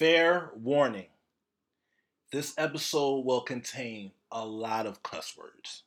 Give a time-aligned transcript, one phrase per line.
[0.00, 1.08] Fair warning
[2.32, 5.82] this episode will contain a lot of cuss words.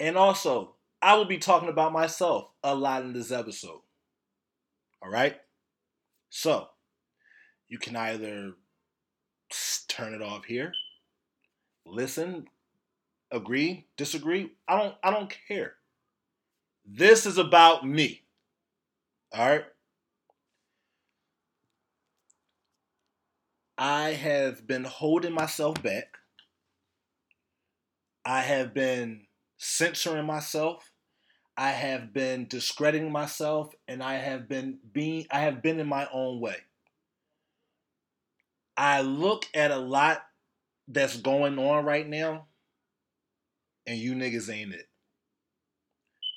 [0.00, 3.82] And also, I will be talking about myself a lot in this episode.
[5.00, 5.36] All right?
[6.28, 6.70] So,
[7.68, 8.54] you can either
[9.86, 10.72] turn it off here,
[11.86, 12.48] listen,
[13.30, 14.54] agree, disagree.
[14.66, 15.74] I don't I don't care.
[16.84, 18.22] This is about me.
[19.32, 19.64] All right?
[23.84, 26.16] I have been holding myself back.
[28.24, 29.22] I have been
[29.58, 30.92] censoring myself.
[31.56, 36.06] I have been discrediting myself and I have been being I have been in my
[36.12, 36.58] own way.
[38.76, 40.22] I look at a lot
[40.86, 42.46] that's going on right now
[43.84, 44.86] and you niggas ain't it.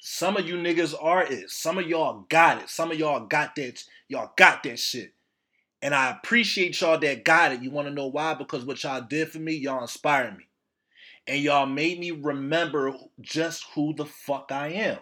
[0.01, 1.51] Some of you niggas are it.
[1.51, 2.69] Some of y'all got it.
[2.71, 5.14] Some of y'all got that y'all got that shit.
[5.85, 7.61] And I appreciate y'all that got it.
[7.61, 8.33] You want to know why?
[8.33, 10.45] Because what y'all did for me, y'all inspired me.
[11.27, 14.97] And y'all made me remember just who the fuck I am.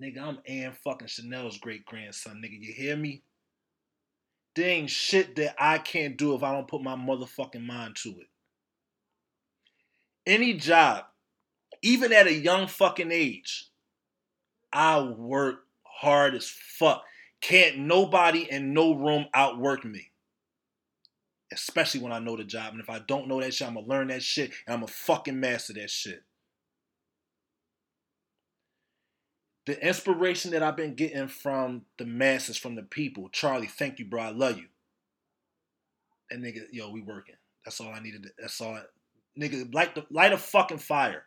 [0.00, 2.58] Nigga, I'm Ann fucking Chanel's great grandson, nigga.
[2.58, 3.22] You hear me?
[4.54, 8.28] There shit that I can't do if I don't put my motherfucking mind to it.
[10.24, 11.04] Any job,
[11.82, 13.68] even at a young fucking age,
[14.72, 15.66] I work
[16.02, 17.04] hard as fuck.
[17.40, 20.10] Can't nobody in no room outwork me.
[21.52, 22.72] Especially when I know the job.
[22.72, 24.92] And if I don't know that shit, I'm gonna learn that shit and I'm gonna
[24.92, 26.22] fucking master that shit.
[29.66, 34.04] The inspiration that I've been getting from the masses, from the people, Charlie, thank you,
[34.04, 34.22] bro.
[34.22, 34.66] I love you.
[36.30, 37.36] And nigga, yo, we working.
[37.64, 38.24] That's all I needed.
[38.24, 38.74] To, that's all.
[38.74, 38.82] I,
[39.38, 41.26] nigga, light the light a fucking fire.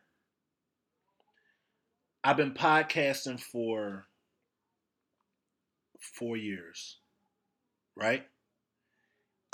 [2.26, 4.08] I've been podcasting for
[6.06, 6.98] four years,
[7.96, 8.26] right?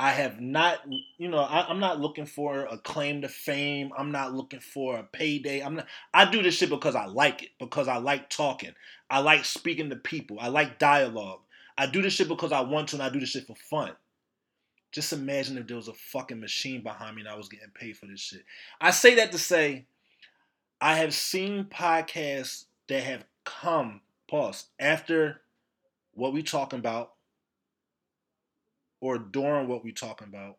[0.02, 0.80] I have not,
[1.20, 3.92] you know, I, am not looking for a claim to fame.
[3.96, 5.62] I'm not looking for a payday.
[5.62, 5.86] I'm not.
[6.12, 7.50] I do this shit because I like it.
[7.60, 8.74] Because I like talking.
[9.12, 10.38] I like speaking to people.
[10.40, 11.42] I like dialogue.
[11.78, 13.92] I do this shit because I want to, and I do this shit for fun.
[14.92, 17.96] Just imagine if there was a fucking machine behind me and I was getting paid
[17.96, 18.44] for this shit.
[18.80, 19.86] I say that to say,
[20.82, 25.42] I have seen podcasts that have come, pause, after
[26.14, 27.12] what we talking about
[29.00, 30.58] or during what we talking about.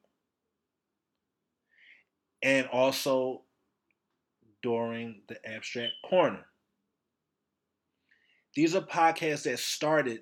[2.43, 3.43] And also
[4.63, 6.47] during the abstract corner.
[8.55, 10.21] These are podcasts that started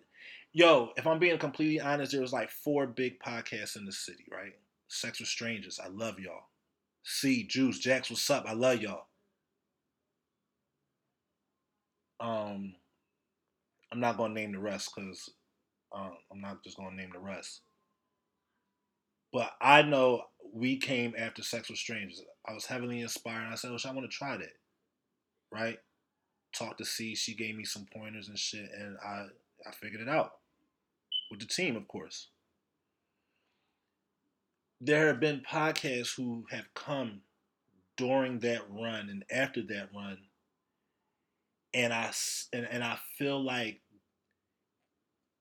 [0.53, 4.25] yo if i'm being completely honest there was like four big podcasts in the city
[4.33, 4.53] right?
[4.89, 6.49] Sex with strangers i love y'all.
[7.05, 8.45] See juice jax what's up?
[8.47, 9.07] I love y'all.
[12.19, 12.75] Um
[13.93, 15.31] i'm not gonna name the rest because
[15.93, 17.63] um, I'm not just gonna name the rest.
[19.33, 22.23] But I know we came after Sex with Strangers.
[22.47, 23.49] I was heavily inspired.
[23.51, 24.57] I said, "Oh, I want to try that."
[25.53, 25.79] Right?
[26.53, 27.15] Talked to C.
[27.15, 29.27] She gave me some pointers and shit, and I
[29.67, 30.33] I figured it out
[31.31, 32.29] with the team, of course.
[34.81, 37.23] There have been podcasts who have come
[37.97, 40.19] during that run and after that run,
[41.75, 42.11] and I
[42.53, 43.81] and, and I feel like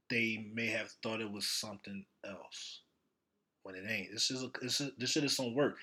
[0.09, 2.81] they may have thought it was something else
[3.63, 4.11] when it ain't.
[4.11, 5.77] This is a, this, is, this shit is some work.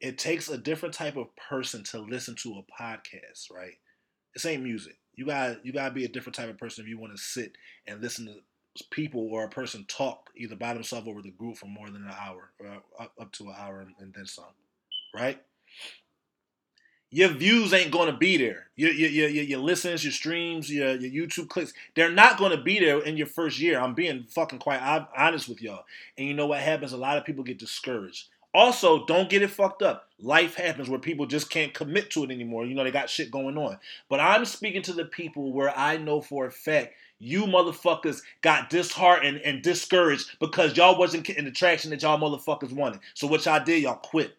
[0.00, 3.74] It takes a different type of person to listen to a podcast, right?
[4.34, 4.96] This ain't music.
[5.14, 7.52] You got you gotta be a different type of person if you want to sit
[7.86, 11.56] and listen to people or a person talk either by themselves or with a group
[11.56, 12.66] for more than an hour or
[12.98, 14.44] up, up to an hour and then some,
[15.14, 15.42] right?
[17.10, 18.66] Your views ain't going to be there.
[18.76, 22.62] Your, your, your, your listens, your streams, your, your YouTube clicks, they're not going to
[22.62, 23.80] be there in your first year.
[23.80, 24.80] I'm being fucking quite
[25.16, 25.84] honest with y'all.
[26.16, 26.92] And you know what happens?
[26.92, 28.28] A lot of people get discouraged.
[28.52, 30.08] Also, don't get it fucked up.
[30.18, 32.66] Life happens where people just can't commit to it anymore.
[32.66, 33.78] You know, they got shit going on.
[34.08, 38.70] But I'm speaking to the people where I know for a fact you motherfuckers got
[38.70, 43.00] disheartened and discouraged because y'all wasn't getting the traction that y'all motherfuckers wanted.
[43.14, 44.36] So what y'all did, y'all quit.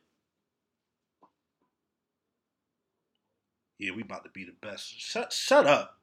[3.82, 5.00] Yeah, we about to be the best.
[5.00, 5.98] Shut, shut up.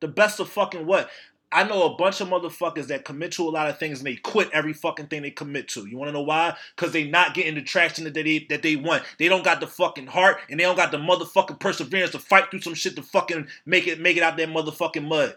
[0.00, 1.08] The best of fucking what?
[1.50, 4.16] I know a bunch of motherfuckers that commit to a lot of things and they
[4.16, 5.86] quit every fucking thing they commit to.
[5.86, 6.56] You want to know why?
[6.74, 9.04] Because they not getting the traction that they that they want.
[9.18, 12.50] They don't got the fucking heart and they don't got the motherfucking perseverance to fight
[12.50, 15.36] through some shit to fucking make it make it out that motherfucking mud.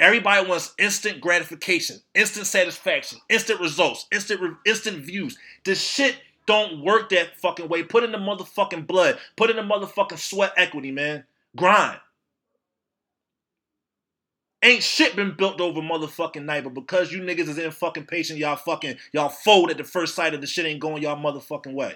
[0.00, 5.38] Everybody wants instant gratification, instant satisfaction, instant results, instant instant views.
[5.64, 6.16] This shit
[6.48, 7.82] don't work that fucking way.
[7.82, 9.18] Put in the motherfucking blood.
[9.36, 11.24] Put in the motherfucking sweat equity, man.
[11.54, 12.00] Grind.
[14.62, 18.38] Ain't shit been built over motherfucking night, but because you niggas is in fucking patient,
[18.38, 21.74] y'all fucking y'all fold at the first sight of the shit ain't going y'all motherfucking
[21.74, 21.94] way.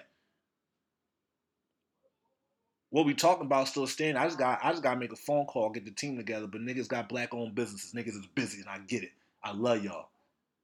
[2.91, 4.17] What we talking about still standing.
[4.19, 6.47] I just got I just gotta make a phone call, get the team together.
[6.47, 7.95] But niggas got black owned businesses.
[7.95, 9.13] Niggas is busy and I get it.
[9.43, 10.11] I love y'all.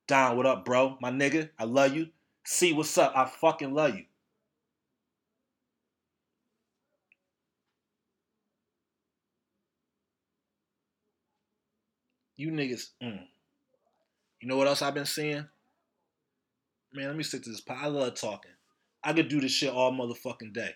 [0.06, 0.99] Don, what up, bro?
[1.00, 2.08] My nigga, I love you.
[2.50, 3.12] See what's up.
[3.15, 4.05] I fucking love you.
[12.39, 13.21] You niggas, mm.
[14.41, 15.45] you know what else I've been seeing?
[16.95, 17.61] Man, let me stick to this.
[17.69, 18.53] I love talking.
[19.05, 20.71] I could do this shit all motherfucking day.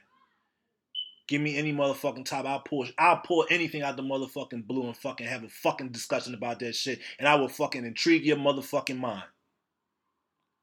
[1.27, 2.45] Give me any motherfucking top.
[2.45, 2.87] I'll pull.
[2.99, 6.75] I'll pull anything out the motherfucking blue and fucking have a fucking discussion about that
[6.77, 9.25] shit, and I will fucking intrigue your motherfucking mind.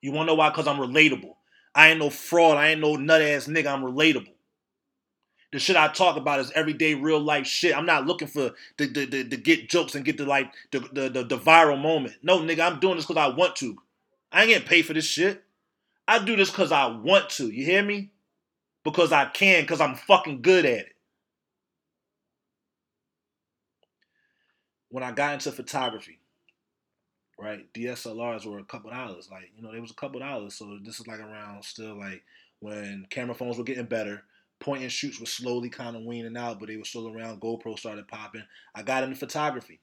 [0.02, 0.50] You wanna know why?
[0.52, 1.36] Cause I'm relatable.
[1.76, 2.58] I ain't no fraud.
[2.58, 3.68] I ain't no nut ass nigga.
[3.68, 4.34] I'm relatable.
[5.52, 7.76] The shit I talk about is everyday real life shit.
[7.76, 11.10] I'm not looking for the the, the get jokes and get the like the, the,
[11.10, 12.16] the, the viral moment.
[12.22, 13.78] No, nigga, I'm doing this because I want to.
[14.32, 15.44] I ain't getting paid for this shit.
[16.08, 17.50] I do this because I want to.
[17.50, 18.12] You hear me?
[18.84, 20.96] Because I can, because I'm fucking good at it.
[24.90, 26.19] When I got into photography,
[27.40, 29.30] right, DSLRs were a couple dollars.
[29.32, 30.56] Like, you know, they was a couple dollars.
[30.56, 32.24] So this is like around still like
[32.60, 34.24] when camera phones were getting better
[34.60, 37.42] point and shoots were slowly kind of weaning out, but they were still around.
[37.42, 38.44] GoPro started popping.
[38.76, 39.80] I got into photography.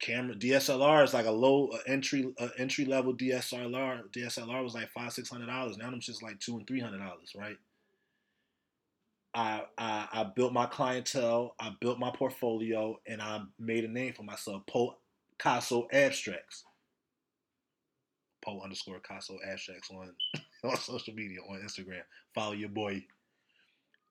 [0.00, 4.02] Camera DSLR is like a low entry entry level DSLR.
[4.12, 5.76] DSLR was like five six hundred dollars.
[5.76, 7.56] Now them just like two and three hundred dollars, right?
[9.34, 14.12] I, I I built my clientele, I built my portfolio, and I made a name
[14.12, 14.62] for myself.
[15.38, 16.64] Picasso Abstracts.
[18.42, 20.12] Po underscore Picasso Abstracts on
[20.64, 22.02] on social media on Instagram.
[22.34, 23.04] Follow your boy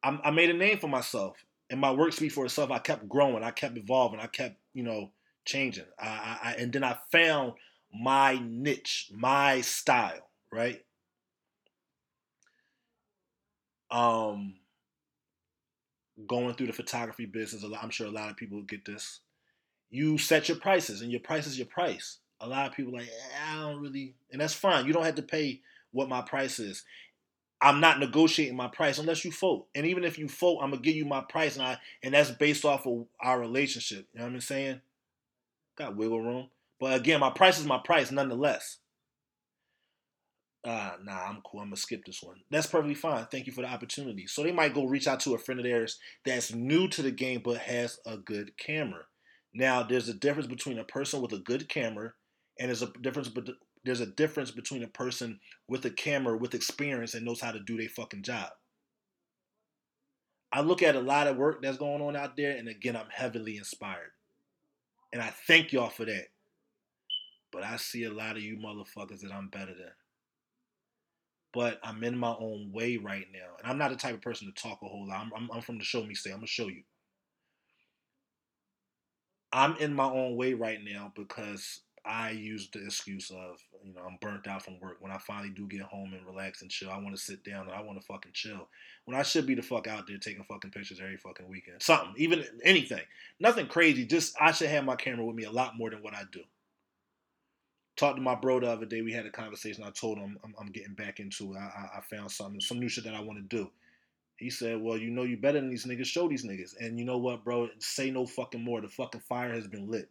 [0.03, 1.37] I, I made a name for myself,
[1.69, 2.71] and my work speaks for itself.
[2.71, 5.11] I kept growing, I kept evolving, I kept you know
[5.45, 5.85] changing.
[5.99, 7.53] I, I and then I found
[7.93, 10.83] my niche, my style, right?
[13.89, 14.55] Um,
[16.27, 19.21] going through the photography business, I'm sure a lot of people get this.
[19.89, 22.19] You set your prices, and your price is your price.
[22.39, 23.09] A lot of people like,
[23.49, 24.85] I don't really, and that's fine.
[24.85, 25.61] You don't have to pay
[25.91, 26.83] what my price is.
[27.59, 29.65] I'm not negotiating my price unless you vote.
[29.73, 32.31] And even if you vote, I'm gonna give you my price, and I and that's
[32.31, 34.07] based off of our relationship.
[34.13, 34.81] You know what I'm saying?
[35.75, 36.49] Got wiggle room,
[36.79, 38.77] but again, my price is my price nonetheless.
[40.63, 41.61] Uh, nah, I'm cool.
[41.61, 42.37] I'm gonna skip this one.
[42.51, 43.25] That's perfectly fine.
[43.31, 44.27] Thank you for the opportunity.
[44.27, 47.11] So they might go reach out to a friend of theirs that's new to the
[47.11, 49.05] game but has a good camera.
[49.57, 52.13] Now, there's a difference between a person with a good camera
[52.59, 53.49] and there's a difference but
[53.83, 57.59] there's a difference between a person with a camera with experience and knows how to
[57.59, 58.49] do their fucking job.
[60.51, 63.09] I look at a lot of work that's going on out there, and again, I'm
[63.09, 64.11] heavily inspired.
[65.11, 66.27] And I thank y'all for that.
[67.51, 69.91] But I see a lot of you motherfuckers that I'm better than.
[71.53, 73.55] But I'm in my own way right now.
[73.59, 75.21] And I'm not the type of person to talk a whole lot.
[75.21, 76.29] I'm, I'm, I'm from the show me say.
[76.29, 76.83] I'm going to show you.
[79.57, 84.01] I'm in my own way right now because I use the excuse of, you know,
[84.07, 84.97] I'm burnt out from work.
[84.99, 87.67] When I finally do get home and relax and chill, I want to sit down
[87.67, 88.67] and I want to fucking chill.
[89.05, 91.81] When I should be the fuck out there taking fucking pictures every fucking weekend.
[91.81, 93.01] Something, even anything.
[93.39, 94.05] Nothing crazy.
[94.05, 96.41] Just I should have my camera with me a lot more than what I do.
[97.95, 99.01] Talked to my bro the other day.
[99.01, 99.83] We had a conversation.
[99.83, 101.57] I told him I'm, I'm getting back into it.
[101.57, 103.71] I, I, found something, some new shit that I want to do.
[104.37, 106.05] He said, "Well, you know you better than these niggas.
[106.05, 107.69] Show these niggas." And you know what, bro?
[107.79, 108.81] Say no fucking more.
[108.81, 110.09] The fucking fire has been lit.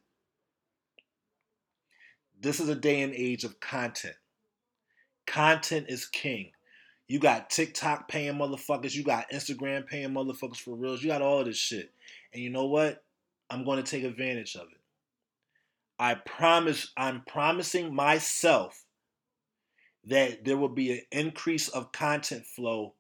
[2.41, 4.17] This is a day and age of content.
[5.27, 6.53] Content is king.
[7.09, 8.95] You got TikTok paying motherfuckers.
[8.95, 11.03] You got Instagram paying motherfuckers for reals.
[11.03, 11.93] You got all this shit.
[12.33, 13.05] And you know what?
[13.49, 14.81] I'm going to take advantage of it.
[15.99, 18.85] I promise, I'm promising myself
[20.05, 22.95] that there will be an increase of content flow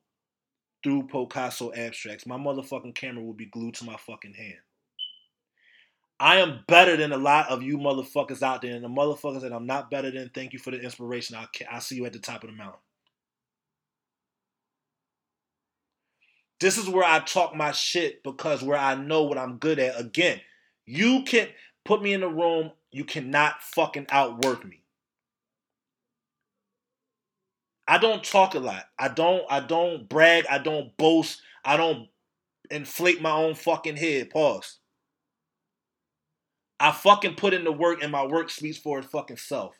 [0.87, 2.29] through Picasso Abstracts.
[2.29, 4.61] My motherfucking camera will be glued to my fucking hand.
[6.21, 8.73] I am better than a lot of you motherfuckers out there.
[8.73, 11.35] And the motherfuckers that I'm not better than, thank you for the inspiration.
[11.35, 12.79] I'll, I'll see you at the top of the mountain.
[16.61, 20.01] This is where I talk my shit because where I know what I'm good at.
[20.01, 20.41] Again,
[20.85, 21.49] you can
[21.85, 24.85] put me in the room, you cannot fucking outwork me.
[27.89, 28.85] I don't talk a lot.
[28.99, 32.09] I don't I don't brag, I don't boast, I don't
[32.71, 34.31] inflate my own fucking head.
[34.31, 34.79] Pause.
[36.79, 39.79] I fucking put in the work and my work speaks for its fucking self.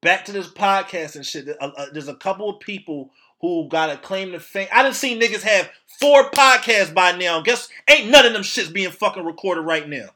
[0.00, 1.48] Back to this podcast and shit.
[1.92, 3.10] There's a couple of people
[3.42, 4.68] who got a claim to fame.
[4.72, 5.70] I didn't see niggas have
[6.00, 7.42] four podcasts by now.
[7.42, 10.10] Guess ain't none of them shits being fucking recorded right now.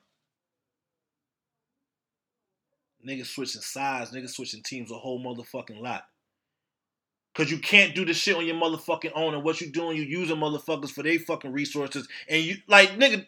[3.07, 6.05] Niggas switching sides, niggas switching teams a whole motherfucking lot.
[7.35, 10.05] Cause you can't do the shit on your motherfucking own, and what you doing, you
[10.05, 13.27] using motherfuckers for their fucking resources, and you like nigga.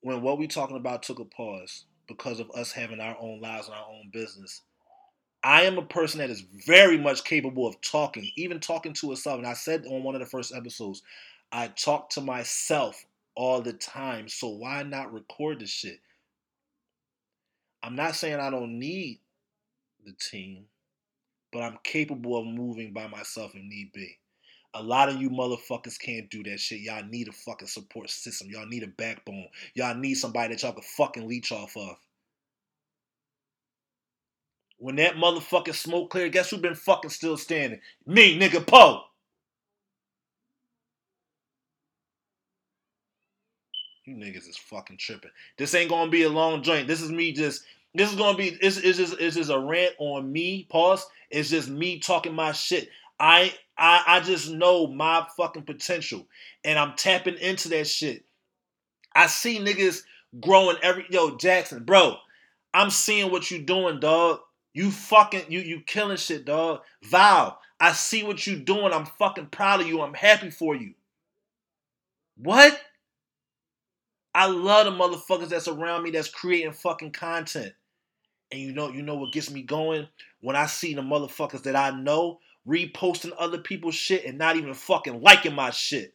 [0.00, 3.68] When what we talking about took a pause because of us having our own lives
[3.68, 4.62] and our own business,
[5.44, 9.38] I am a person that is very much capable of talking, even talking to herself.
[9.38, 11.02] And I said on one of the first episodes,
[11.52, 13.04] I talk to myself
[13.34, 14.28] all the time.
[14.28, 16.00] So why not record this shit?
[17.82, 19.20] I'm not saying I don't need
[20.04, 20.66] the team
[21.52, 24.18] but I'm capable of moving by myself if need be.
[24.74, 26.80] A lot of you motherfuckers can't do that shit.
[26.80, 28.48] Y'all need a fucking support system.
[28.50, 29.48] Y'all need a backbone.
[29.74, 31.96] Y'all need somebody that y'all can fucking leech off of.
[34.78, 37.80] When that motherfucking smoke cleared, guess who been fucking still standing?
[38.06, 39.02] Me, nigga Poe.
[44.10, 45.30] You niggas is fucking tripping.
[45.56, 46.88] This ain't gonna be a long joint.
[46.88, 47.62] This is me just
[47.94, 50.66] this is gonna be it's, just it's just a rant on me.
[50.68, 51.06] Pause.
[51.30, 52.88] It's just me talking my shit.
[53.20, 56.26] I I I just know my fucking potential,
[56.64, 58.24] and I'm tapping into that shit.
[59.14, 60.02] I see niggas
[60.40, 62.16] growing every yo Jackson, bro.
[62.74, 64.40] I'm seeing what you doing, dog.
[64.74, 66.80] You fucking you you killing shit, dog.
[67.04, 68.92] Val, I see what you doing.
[68.92, 70.02] I'm fucking proud of you.
[70.02, 70.94] I'm happy for you.
[72.36, 72.80] What?
[74.34, 77.72] I love the motherfuckers that's around me that's creating fucking content.
[78.52, 80.08] And you know, you know what gets me going?
[80.40, 84.74] When I see the motherfuckers that I know reposting other people's shit and not even
[84.74, 86.14] fucking liking my shit.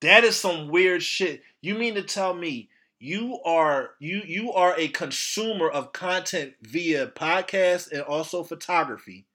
[0.00, 1.42] That is some weird shit.
[1.60, 2.68] You mean to tell me
[2.98, 9.26] you are you you are a consumer of content via podcast and also photography.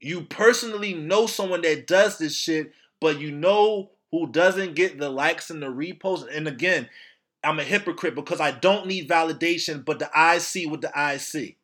[0.00, 5.10] You personally know someone that does this shit, but you know who doesn't get the
[5.10, 6.26] likes and the reposts.
[6.34, 6.88] And again,
[7.42, 11.26] I'm a hypocrite because I don't need validation, but the eyes see what the eyes
[11.26, 11.56] see.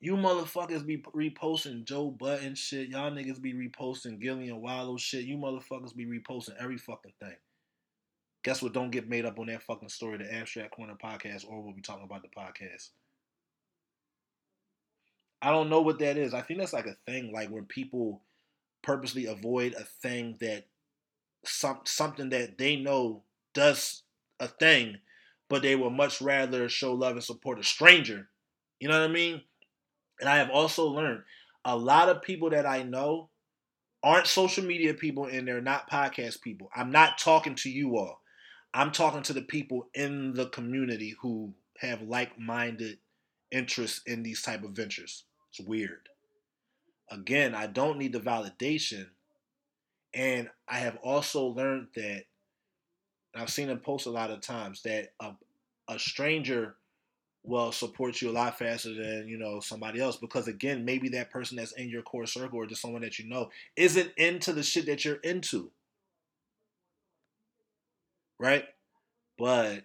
[0.00, 2.88] You motherfuckers be reposting Joe Budden shit.
[2.88, 5.24] Y'all niggas be reposting Gillie and Wallo shit.
[5.24, 7.36] You motherfuckers be reposting every fucking thing.
[8.44, 8.72] Guess what?
[8.72, 11.82] Don't get made up on that fucking story, the Abstract Corner podcast, or we'll be
[11.82, 12.90] talking about the podcast.
[15.42, 16.34] I don't know what that is.
[16.34, 18.22] I think that's like a thing, like when people
[18.82, 20.66] purposely avoid a thing that
[21.44, 23.22] some something that they know
[23.54, 24.02] does
[24.40, 24.98] a thing,
[25.48, 28.28] but they would much rather show love and support a stranger.
[28.80, 29.42] You know what I mean?
[30.20, 31.22] And I have also learned
[31.64, 33.30] a lot of people that I know
[34.02, 36.70] aren't social media people and they're not podcast people.
[36.74, 38.20] I'm not talking to you all.
[38.72, 42.98] I'm talking to the people in the community who have like-minded
[43.50, 45.24] interests in these type of ventures.
[45.50, 46.08] It's weird.
[47.10, 49.06] Again, I don't need the validation.
[50.14, 52.24] And I have also learned that
[53.34, 55.32] I've seen them post a lot of times that a,
[55.88, 56.76] a stranger
[57.44, 61.30] will support you a lot faster than you know somebody else because again maybe that
[61.30, 64.62] person that's in your core circle or just someone that you know isn't into the
[64.62, 65.70] shit that you're into.
[68.38, 68.64] Right?
[69.38, 69.84] But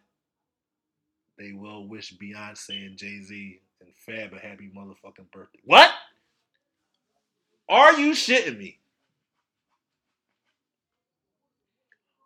[1.38, 5.60] they will wish beyonce and jay-z and fab a happy motherfucking birthday.
[5.64, 5.92] What
[7.70, 8.80] are you shitting me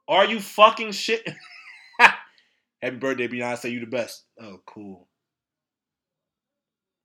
[0.07, 1.27] Are you fucking shit?
[1.99, 3.71] Happy birthday, Beyonce.
[3.71, 4.23] You the best.
[4.39, 5.07] Oh, cool.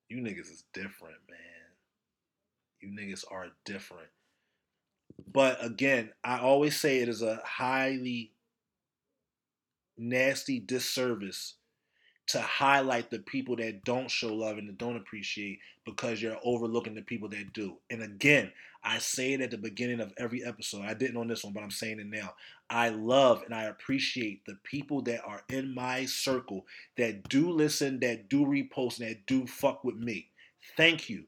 [0.09, 1.39] You niggas is different, man.
[2.81, 4.09] You niggas are different.
[5.31, 8.33] But again, I always say it is a highly
[9.97, 11.55] nasty disservice
[12.33, 16.95] to highlight the people that don't show love and that don't appreciate because you're overlooking
[16.95, 17.77] the people that do.
[17.91, 20.83] And again, I say it at the beginning of every episode.
[20.83, 22.35] I didn't on this one, but I'm saying it now.
[22.71, 26.65] I love and I appreciate the people that are in my circle
[26.97, 30.31] that do listen, that do repost, and that do fuck with me.
[30.77, 31.25] Thank you.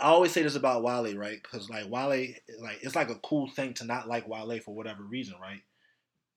[0.00, 1.40] I always say this about Wale, right?
[1.40, 5.04] Because like Wale, like it's like a cool thing to not like Wale for whatever
[5.04, 5.60] reason, right?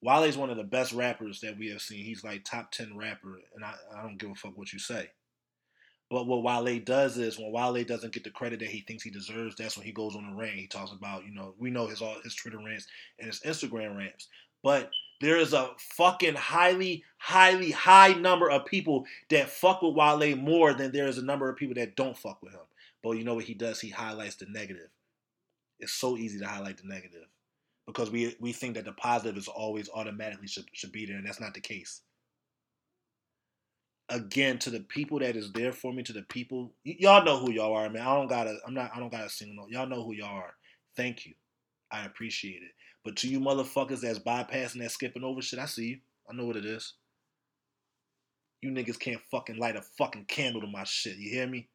[0.05, 2.05] Wale's one of the best rappers that we have seen.
[2.05, 5.09] He's like top 10 rapper, and I, I don't give a fuck what you say.
[6.11, 9.09] But what Wale does is when Wale doesn't get the credit that he thinks he
[9.09, 10.57] deserves, that's when he goes on the rant.
[10.57, 12.85] He talks about, you know, we know his all his Twitter rants
[13.17, 14.27] and his Instagram rants.
[14.61, 20.35] But there is a fucking highly, highly high number of people that fuck with Wale
[20.35, 22.61] more than there is a number of people that don't fuck with him.
[23.01, 23.81] But you know what he does?
[23.81, 24.89] He highlights the negative.
[25.79, 27.25] It's so easy to highlight the negative
[27.87, 31.27] because we we think that the positive is always automatically should, should be there, and
[31.27, 32.01] that's not the case.
[34.09, 37.37] Again, to the people that is there for me, to the people y- y'all know
[37.37, 38.03] who y'all are, man.
[38.03, 39.65] I don't gotta, I'm not, I don't gotta sing no.
[39.69, 40.53] Y'all know who y'all are.
[40.95, 41.33] Thank you.
[41.91, 42.71] I appreciate it.
[43.03, 45.97] But to you motherfuckers that's bypassing that skipping over shit, I see you.
[46.29, 46.93] I know what it is.
[48.61, 51.17] You niggas can't fucking light a fucking candle to my shit.
[51.17, 51.67] You hear me?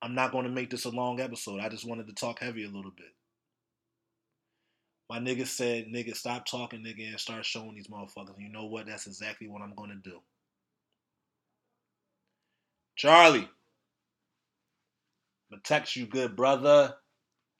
[0.00, 1.60] I'm not going to make this a long episode.
[1.60, 3.06] I just wanted to talk heavy a little bit.
[5.12, 8.38] My nigga said, nigga, stop talking, nigga, and start showing these motherfuckers.
[8.38, 8.86] You know what?
[8.86, 10.20] That's exactly what I'm to do.
[12.96, 13.46] Charlie.
[15.52, 16.94] I'm text you, good brother.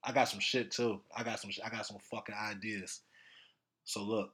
[0.02, 1.02] I got some shit too.
[1.14, 1.50] I got some.
[1.62, 3.00] I got some fucking ideas.
[3.84, 4.30] So look,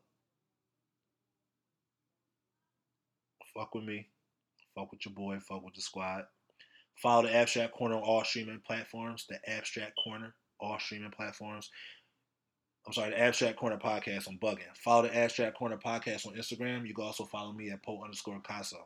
[3.52, 4.06] fuck with me,
[4.76, 6.22] fuck with your boy, fuck with the squad.
[7.02, 9.26] Follow the Abstract Corner on all streaming platforms.
[9.28, 11.68] The Abstract Corner, all streaming platforms.
[12.88, 14.28] I'm sorry, the Abstract Corner podcast.
[14.28, 14.60] I'm bugging.
[14.74, 16.88] Follow the Abstract Corner podcast on Instagram.
[16.88, 18.78] You can also follow me at Poe underscore Caso.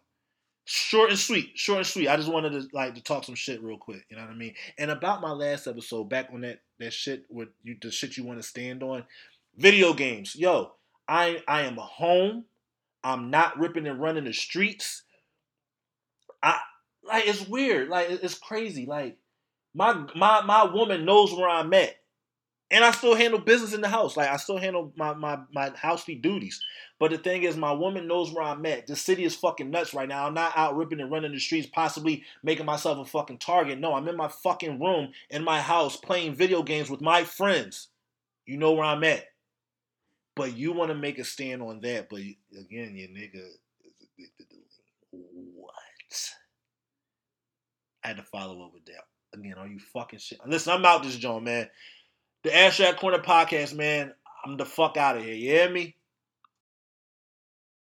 [0.64, 2.08] Short and sweet, short and sweet.
[2.08, 4.04] I just wanted to like to talk some shit real quick.
[4.08, 4.54] You know what I mean?
[4.76, 8.24] And about my last episode, back on that that shit with you, the shit you
[8.24, 9.04] want to stand on,
[9.56, 10.34] video games.
[10.34, 10.72] Yo,
[11.06, 12.46] I I am home.
[13.04, 15.04] I'm not ripping and running the streets.
[16.42, 16.58] I
[17.04, 17.88] like it's weird.
[17.88, 18.84] Like it's crazy.
[18.84, 19.16] Like
[19.74, 22.01] my my my woman knows where I'm at.
[22.72, 24.16] And I still handle business in the house.
[24.16, 26.60] Like I still handle my my my housely duties.
[26.98, 28.86] But the thing is, my woman knows where I'm at.
[28.86, 30.26] The city is fucking nuts right now.
[30.26, 33.78] I'm not out ripping and running the streets, possibly making myself a fucking target.
[33.78, 37.88] No, I'm in my fucking room in my house playing video games with my friends.
[38.46, 39.24] You know where I'm at.
[40.34, 42.08] But you want to make a stand on that.
[42.08, 43.44] But again, your nigga
[45.10, 46.30] what?
[48.04, 49.04] I had to follow up with that.
[49.34, 50.38] Again, are you fucking shit?
[50.46, 51.68] Listen, I'm out this joint, man.
[52.44, 54.12] The Abstract Corner podcast, man.
[54.44, 55.34] I'm the fuck out of here.
[55.34, 55.94] You hear me?